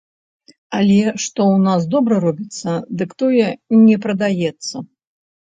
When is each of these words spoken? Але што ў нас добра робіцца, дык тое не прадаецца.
Але 0.77 1.11
што 1.25 1.41
ў 1.47 1.59
нас 1.67 1.81
добра 1.93 2.15
робіцца, 2.25 2.69
дык 3.03 3.09
тое 3.21 3.47
не 3.85 3.95
прадаецца. 4.09 4.75